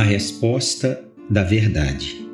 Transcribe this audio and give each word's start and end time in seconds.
A 0.00 0.02
resposta 0.02 0.98
da 1.28 1.44
verdade. 1.44 2.26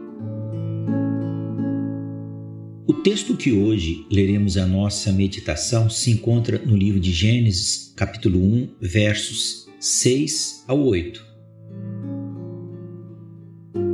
O 2.86 2.94
texto 3.02 3.36
que 3.36 3.50
hoje 3.50 4.06
leremos 4.08 4.56
a 4.56 4.64
nossa 4.64 5.10
meditação 5.10 5.90
se 5.90 6.12
encontra 6.12 6.60
no 6.64 6.76
livro 6.76 7.00
de 7.00 7.10
Gênesis, 7.10 7.92
capítulo 7.96 8.38
1, 8.40 8.68
versos 8.80 9.66
6 9.80 10.62
ao 10.68 10.80
8. 10.80 11.26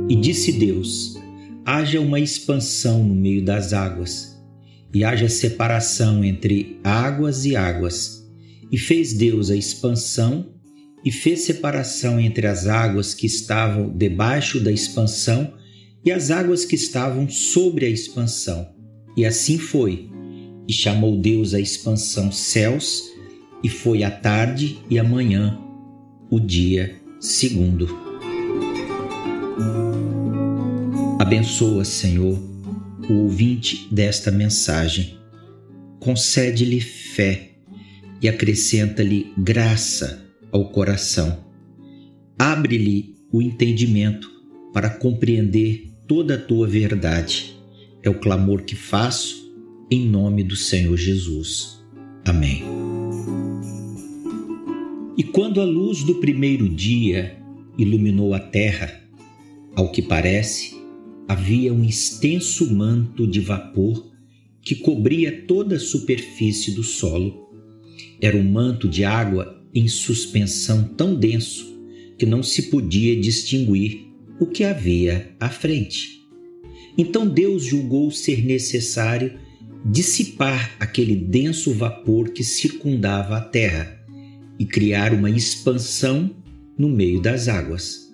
E 0.07 0.15
disse 0.17 0.51
Deus: 0.51 1.15
haja 1.65 1.99
uma 1.99 2.19
expansão 2.19 3.03
no 3.03 3.15
meio 3.15 3.43
das 3.43 3.73
águas, 3.73 4.39
e 4.93 5.03
haja 5.03 5.27
separação 5.27 6.23
entre 6.23 6.79
águas 6.83 7.43
e 7.43 7.55
águas. 7.55 8.23
E 8.71 8.77
fez 8.77 9.13
Deus 9.13 9.49
a 9.49 9.55
expansão, 9.55 10.52
e 11.03 11.11
fez 11.11 11.41
separação 11.41 12.19
entre 12.19 12.47
as 12.47 12.65
águas 12.65 13.13
que 13.13 13.25
estavam 13.25 13.89
debaixo 13.89 14.59
da 14.59 14.71
expansão 14.71 15.53
e 16.03 16.11
as 16.11 16.31
águas 16.31 16.65
que 16.65 16.75
estavam 16.75 17.27
sobre 17.29 17.85
a 17.85 17.89
expansão. 17.89 18.69
E 19.15 19.25
assim 19.25 19.57
foi. 19.57 20.09
E 20.67 20.71
chamou 20.71 21.17
Deus 21.17 21.53
a 21.53 21.59
expansão 21.59 22.31
céus, 22.31 23.03
e 23.61 23.69
foi 23.69 24.03
a 24.03 24.11
tarde 24.11 24.79
e 24.89 24.97
a 24.97 25.03
manhã, 25.03 25.59
o 26.29 26.39
dia 26.39 26.95
segundo. 27.19 27.87
Abençoa, 31.19 31.83
Senhor, 31.85 32.37
o 33.09 33.13
ouvinte 33.23 33.87
desta 33.91 34.31
mensagem. 34.31 35.17
Concede-lhe 35.99 36.81
fé 36.81 37.51
e 38.21 38.27
acrescenta-lhe 38.27 39.33
graça 39.37 40.22
ao 40.53 40.69
coração. 40.69 41.43
Abre-lhe 42.39 43.15
o 43.31 43.41
entendimento 43.41 44.31
para 44.71 44.89
compreender 44.89 45.91
toda 46.07 46.35
a 46.35 46.37
tua 46.37 46.67
verdade 46.67 47.53
é 48.03 48.09
o 48.09 48.19
clamor 48.19 48.63
que 48.63 48.75
faço 48.75 49.49
em 49.89 50.05
nome 50.05 50.43
do 50.43 50.57
Senhor 50.57 50.97
Jesus. 50.97 51.81
Amém. 52.25 52.61
E 55.17 55.23
quando 55.23 55.61
a 55.61 55.63
luz 55.63 56.03
do 56.03 56.15
primeiro 56.15 56.67
dia 56.67 57.37
iluminou 57.77 58.33
a 58.33 58.39
terra, 58.39 59.01
ao 59.73 59.89
que 59.89 60.01
parece, 60.01 60.75
havia 61.27 61.73
um 61.73 61.83
extenso 61.83 62.73
manto 62.73 63.25
de 63.25 63.39
vapor 63.39 64.11
que 64.61 64.75
cobria 64.75 65.45
toda 65.47 65.77
a 65.77 65.79
superfície 65.79 66.75
do 66.75 66.83
solo. 66.83 67.49
Era 68.21 68.35
um 68.35 68.43
manto 68.43 68.89
de 68.89 69.05
água 69.05 69.62
em 69.73 69.87
suspensão 69.87 70.83
tão 70.83 71.15
denso 71.15 71.73
que 72.17 72.25
não 72.25 72.43
se 72.43 72.63
podia 72.63 73.19
distinguir 73.19 74.07
o 74.39 74.45
que 74.45 74.63
havia 74.63 75.35
à 75.39 75.49
frente. 75.49 76.23
Então 76.97 77.27
Deus 77.27 77.65
julgou 77.65 78.11
ser 78.11 78.45
necessário 78.45 79.33
dissipar 79.85 80.75
aquele 80.79 81.15
denso 81.15 81.73
vapor 81.73 82.29
que 82.29 82.43
circundava 82.43 83.37
a 83.37 83.41
terra 83.41 83.99
e 84.57 84.65
criar 84.65 85.13
uma 85.13 85.29
expansão 85.29 86.31
no 86.77 86.87
meio 86.87 87.21
das 87.21 87.47
águas, 87.47 88.13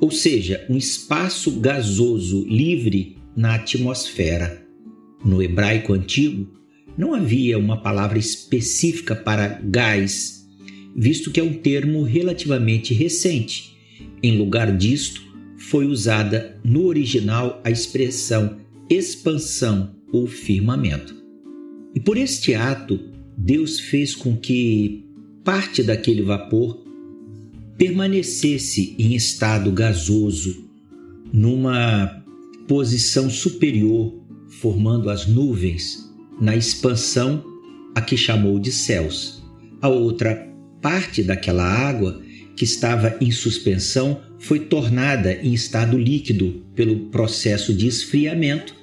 ou 0.00 0.10
seja, 0.10 0.64
um 0.68 0.76
espaço 0.76 1.60
gasoso 1.60 2.44
livre 2.48 3.16
na 3.36 3.54
atmosfera. 3.54 4.66
No 5.24 5.42
hebraico 5.42 5.92
antigo, 5.92 6.48
não 6.96 7.14
havia 7.14 7.58
uma 7.58 7.80
palavra 7.80 8.18
específica 8.18 9.14
para 9.14 9.60
gás, 9.62 10.41
visto 10.94 11.30
que 11.30 11.40
é 11.40 11.42
um 11.42 11.54
termo 11.54 12.02
relativamente 12.02 12.94
recente. 12.94 13.76
Em 14.22 14.38
lugar 14.38 14.76
disto, 14.76 15.22
foi 15.56 15.86
usada 15.86 16.58
no 16.64 16.86
original 16.86 17.60
a 17.64 17.70
expressão 17.70 18.60
expansão 18.88 19.94
ou 20.12 20.26
firmamento. 20.26 21.14
E 21.94 22.00
por 22.00 22.16
este 22.16 22.54
ato, 22.54 23.00
Deus 23.36 23.80
fez 23.80 24.14
com 24.14 24.36
que 24.36 25.04
parte 25.44 25.82
daquele 25.82 26.22
vapor 26.22 26.82
permanecesse 27.78 28.94
em 28.98 29.14
estado 29.14 29.72
gasoso, 29.72 30.68
numa 31.32 32.22
posição 32.68 33.30
superior, 33.30 34.14
formando 34.48 35.08
as 35.08 35.26
nuvens 35.26 36.12
na 36.40 36.54
expansão 36.54 37.42
a 37.94 38.00
que 38.00 38.16
chamou 38.16 38.58
de 38.58 38.70
céus. 38.70 39.42
A 39.80 39.88
outra 39.88 40.51
parte 40.82 41.22
daquela 41.22 41.64
água 41.64 42.20
que 42.54 42.64
estava 42.64 43.16
em 43.20 43.30
suspensão 43.30 44.20
foi 44.38 44.58
tornada 44.58 45.32
em 45.42 45.54
estado 45.54 45.96
líquido 45.96 46.62
pelo 46.74 47.06
processo 47.06 47.72
de 47.72 47.86
esfriamento 47.86 48.74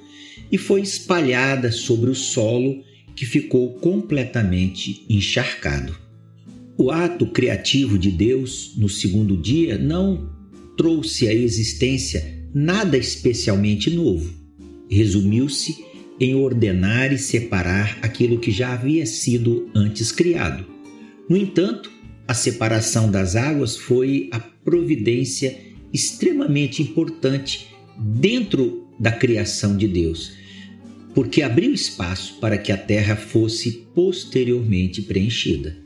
e 0.50 0.58
foi 0.58 0.80
espalhada 0.80 1.70
sobre 1.70 2.10
o 2.10 2.14
solo 2.14 2.82
que 3.14 3.26
ficou 3.26 3.74
completamente 3.74 5.04
encharcado. 5.08 5.96
O 6.76 6.90
ato 6.90 7.26
criativo 7.26 7.98
de 7.98 8.10
Deus 8.10 8.72
no 8.76 8.88
segundo 8.88 9.36
dia 9.36 9.76
não 9.76 10.30
trouxe 10.76 11.28
à 11.28 11.34
existência 11.34 12.40
nada 12.54 12.96
especialmente 12.96 13.90
novo. 13.90 14.32
Resumiu-se 14.90 15.84
em 16.18 16.34
ordenar 16.34 17.12
e 17.12 17.18
separar 17.18 17.98
aquilo 18.02 18.38
que 18.38 18.50
já 18.50 18.72
havia 18.72 19.04
sido 19.04 19.70
antes 19.74 20.10
criado. 20.10 20.79
No 21.30 21.36
entanto, 21.36 21.88
a 22.26 22.34
separação 22.34 23.08
das 23.08 23.36
águas 23.36 23.76
foi 23.76 24.28
a 24.32 24.40
providência 24.40 25.56
extremamente 25.92 26.82
importante 26.82 27.68
dentro 27.96 28.88
da 28.98 29.12
criação 29.12 29.76
de 29.76 29.86
Deus, 29.86 30.32
porque 31.14 31.40
abriu 31.40 31.72
espaço 31.72 32.40
para 32.40 32.58
que 32.58 32.72
a 32.72 32.76
terra 32.76 33.14
fosse 33.14 33.86
posteriormente 33.94 35.02
preenchida. 35.02 35.76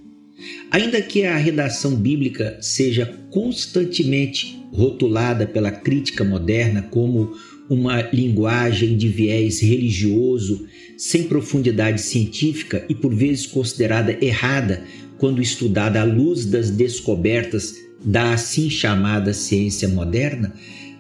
Ainda 0.71 1.03
que 1.03 1.25
a 1.25 1.37
redação 1.37 1.95
bíblica 1.95 2.57
seja 2.63 3.05
constantemente 3.31 4.59
rotulada 4.73 5.47
pela 5.47 5.71
crítica 5.71 6.25
moderna 6.25 6.81
como 6.91 7.35
uma 7.69 8.03
linguagem 8.13 8.97
de 8.97 9.09
viés 9.09 9.61
religioso, 9.61 10.67
sem 10.97 11.25
profundidade 11.25 12.01
científica 12.01 12.85
e 12.89 12.95
por 12.95 13.15
vezes 13.15 13.47
considerada 13.47 14.17
errada 14.25 14.85
quando 15.19 15.41
estudada 15.41 16.01
à 16.01 16.05
luz 16.05 16.45
das 16.45 16.71
descobertas 16.71 17.77
da 18.05 18.35
assim 18.35 18.69
chamada 18.69 19.33
ciência 19.33 19.89
moderna, 19.89 20.55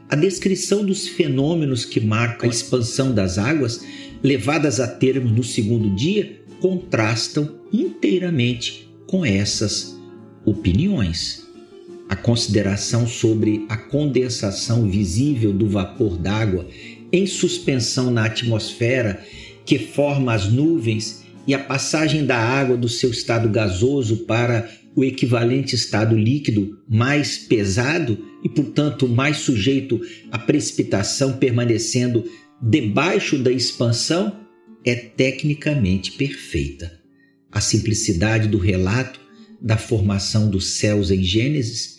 a 0.09 0.17
descrição 0.17 0.85
dos 0.85 1.09
fenômenos 1.09 1.85
que 1.85 2.01
marcam 2.01 2.49
a 2.49 2.53
expansão 2.53 3.13
das 3.13 3.37
águas, 3.37 3.85
levadas 4.23 4.81
a 4.81 4.89
termo 4.89 5.29
no 5.29 5.43
segundo 5.43 5.95
dia, 5.95 6.41
contrastam 6.61 7.61
inteiramente 7.73 8.89
com 9.07 9.25
essas 9.25 9.99
opiniões. 10.45 11.44
A 12.15 12.17
consideração 12.17 13.09
sobre 13.09 13.67
a 13.69 13.77
condensação 13.77 14.89
visível 14.89 15.53
do 15.53 15.69
vapor 15.69 16.17
d'água 16.17 16.65
em 17.11 17.27
suspensão 17.27 18.09
na 18.09 18.27
atmosfera 18.27 19.21
que 19.67 19.81
forma 19.81 20.33
as 20.33 20.49
nuvens 20.49 21.25
e 21.45 21.53
a 21.53 21.59
passagem 21.59 22.25
da 22.25 22.39
água 22.39 22.77
do 22.77 22.89
seu 22.89 23.11
estado 23.11 23.49
gasoso 23.49 24.19
para 24.27 24.71
o 24.95 25.03
equivalente 25.03 25.75
estado 25.75 26.17
líquido 26.17 26.79
mais 26.89 27.37
pesado 27.37 28.17
e, 28.45 28.49
portanto, 28.49 29.09
mais 29.09 29.39
sujeito 29.39 30.01
à 30.31 30.39
precipitação, 30.39 31.33
permanecendo 31.33 32.25
debaixo 32.63 33.37
da 33.37 33.51
expansão, 33.51 34.39
é 34.87 34.95
tecnicamente 34.95 36.13
perfeita. 36.13 36.93
A 37.51 37.61
simplicidade 37.61 38.47
do 38.47 38.59
relato 38.59 39.19
da 39.61 39.77
formação 39.77 40.49
dos 40.49 40.75
céus 40.75 41.11
em 41.11 41.21
Gênesis 41.21 41.94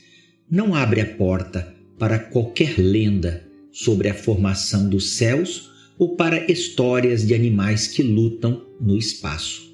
não 0.49 0.75
abre 0.75 1.01
a 1.01 1.05
porta 1.05 1.73
para 1.97 2.19
qualquer 2.19 2.77
lenda 2.77 3.45
sobre 3.71 4.09
a 4.09 4.13
formação 4.13 4.87
dos 4.87 5.11
céus 5.11 5.71
ou 5.97 6.15
para 6.15 6.51
histórias 6.51 7.25
de 7.25 7.33
animais 7.33 7.87
que 7.87 8.03
lutam 8.03 8.65
no 8.79 8.97
espaço. 8.97 9.73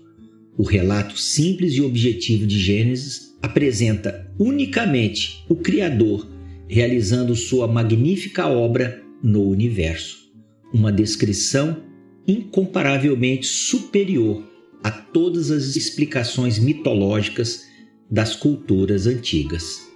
O 0.57 0.63
relato 0.63 1.17
simples 1.17 1.73
e 1.73 1.81
objetivo 1.81 2.45
de 2.45 2.59
Gênesis 2.59 3.35
apresenta 3.41 4.31
unicamente 4.39 5.43
o 5.49 5.55
Criador 5.55 6.29
realizando 6.67 7.35
sua 7.35 7.67
magnífica 7.67 8.47
obra 8.47 9.03
no 9.21 9.43
universo, 9.43 10.31
uma 10.73 10.91
descrição 10.91 11.83
incomparavelmente 12.27 13.45
superior 13.45 14.43
a 14.83 14.89
todas 14.89 15.51
as 15.51 15.75
explicações 15.75 16.57
mitológicas 16.57 17.65
das 18.09 18.35
culturas 18.35 19.05
antigas. 19.05 19.90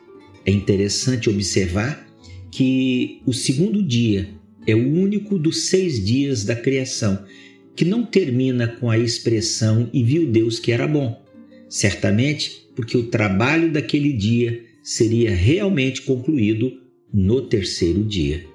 É 0.46 0.52
interessante 0.52 1.30
observar 1.30 2.06
que 2.52 3.22
o 3.26 3.34
segundo 3.34 3.82
dia 3.82 4.30
é 4.68 4.76
o 4.76 4.94
único 4.94 5.40
dos 5.40 5.68
seis 5.68 6.04
dias 6.04 6.44
da 6.44 6.56
criação 6.56 7.26
que 7.76 7.84
não 7.84 8.06
termina 8.06 8.68
com 8.68 8.90
a 8.90 8.98
expressão 8.98 9.90
e 9.92 10.04
viu 10.04 10.32
Deus 10.32 10.60
que 10.60 10.72
era 10.72 10.88
bom. 10.88 11.22
Certamente 11.68 12.68
porque 12.76 12.96
o 12.96 13.08
trabalho 13.08 13.72
daquele 13.72 14.14
dia 14.14 14.64
seria 14.84 15.34
realmente 15.34 16.04
concluído 16.04 16.72
no 17.12 17.42
terceiro 17.42 18.04
dia. 18.04 18.46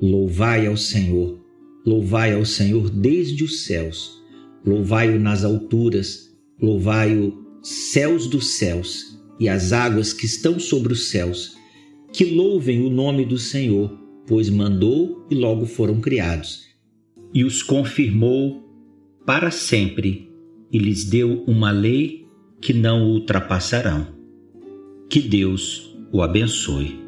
Louvai 0.00 0.66
ao 0.66 0.76
Senhor, 0.76 1.40
louvai 1.86 2.34
ao 2.34 2.44
Senhor 2.44 2.90
desde 2.90 3.44
os 3.44 3.64
céus, 3.64 4.20
louvai-o 4.66 5.20
nas 5.20 5.44
alturas, 5.44 6.34
louvai-o 6.60 7.32
céus 7.62 8.26
dos 8.26 8.54
céus 8.54 9.21
e 9.38 9.48
as 9.48 9.72
águas 9.72 10.12
que 10.12 10.26
estão 10.26 10.58
sobre 10.58 10.92
os 10.92 11.08
céus, 11.08 11.56
que 12.12 12.24
louvem 12.24 12.84
o 12.84 12.90
nome 12.90 13.24
do 13.24 13.38
Senhor, 13.38 13.90
pois 14.26 14.48
mandou 14.48 15.26
e 15.30 15.34
logo 15.34 15.66
foram 15.66 16.00
criados, 16.00 16.66
e 17.34 17.44
os 17.44 17.62
confirmou 17.62 18.62
para 19.26 19.50
sempre, 19.50 20.30
e 20.70 20.78
lhes 20.78 21.04
deu 21.04 21.44
uma 21.46 21.70
lei 21.70 22.26
que 22.60 22.72
não 22.72 23.08
ultrapassarão. 23.10 24.06
Que 25.08 25.20
Deus 25.20 25.94
o 26.12 26.22
abençoe. 26.22 27.01